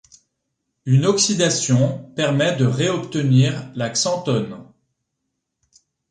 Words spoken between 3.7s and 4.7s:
la xanthone.